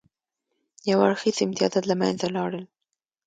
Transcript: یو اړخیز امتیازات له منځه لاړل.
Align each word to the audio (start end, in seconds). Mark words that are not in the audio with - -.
یو 0.89 0.97
اړخیز 1.05 1.37
امتیازات 1.45 1.83
له 1.87 1.95
منځه 2.01 2.27
لاړل. 2.35 2.65